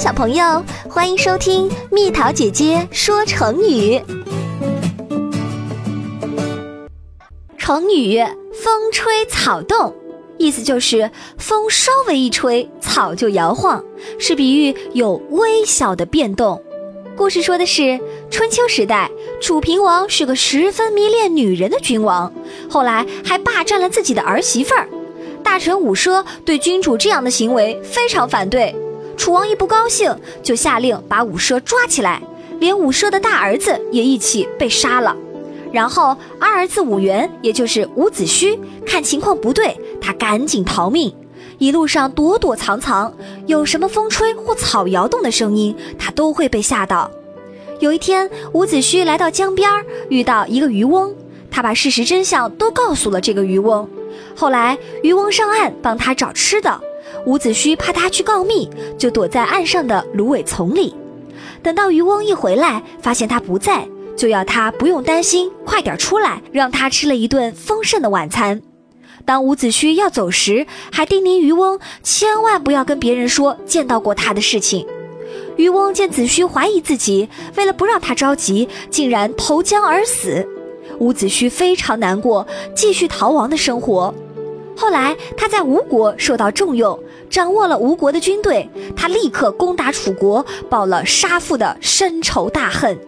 [0.00, 4.00] 小朋友，欢迎收听蜜桃姐姐说成语。
[7.58, 8.18] 成语
[8.50, 9.94] “风吹草动”，
[10.38, 13.84] 意思就是风稍微一吹，草就摇晃，
[14.18, 16.64] 是比喻有微小的变动。
[17.14, 19.10] 故事说的是春秋时代，
[19.42, 22.32] 楚平王是个十分迷恋女人的君王，
[22.70, 24.88] 后来还霸占了自己的儿媳妇儿。
[25.44, 28.74] 大臣伍奢对君主这样的行为非常反对。
[29.20, 32.22] 楚王一不高兴，就下令把伍奢抓起来，
[32.58, 35.14] 连伍奢的大儿子也一起被杀了。
[35.70, 41.14] 然后二儿子伍元，也就是伍子胥，看情况不对，他赶紧逃命，
[41.58, 43.12] 一路上躲躲藏藏，
[43.46, 47.10] 有什么风吹或草摇动的声音，他都会被吓到。
[47.78, 49.70] 有一天，伍子胥来到江边，
[50.08, 51.14] 遇到一个渔翁，
[51.50, 53.86] 他把事实真相都告诉了这个渔翁。
[54.34, 56.80] 后来，渔翁上岸帮他找吃的。
[57.26, 60.94] 伍子胥怕他去告密，就躲在岸上的芦苇丛里。
[61.62, 68.62] 等到渔翁一回来，发现他不在，就要他不用担心，快点出来，让他吃了一顿丰盛的晚餐。
[69.26, 74.86] 当伍子胥要走时，还叮咛渔翁千万不要跟别人说见到过他的事情。
[75.56, 80.48] 渔翁见子胥怀疑自己，为了不让他着急，竟然投江而死。
[80.98, 84.14] 伍子胥非常难过，继续逃亡的生活。
[84.76, 88.68] 后来，他在吴国受到重用，掌握了吴国的军队。
[88.96, 92.98] 他立刻攻打楚国，报了杀父的深仇大恨。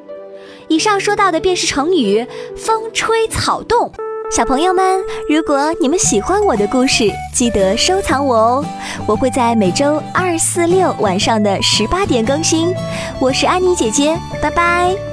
[0.68, 3.90] 以上说到的便是成语“风吹草动”。
[4.30, 8.64] 小朋友们，如果你们喜欢我的故事，记得收藏我哦。
[9.06, 12.74] 我会在每周二、四、六晚上的十八点更新。
[13.20, 15.11] 我是安妮姐姐，拜拜。